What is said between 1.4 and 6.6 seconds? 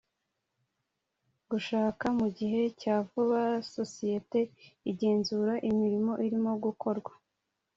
gushaka mu gihe cya vuba isosiyete igenzura imirimo irimo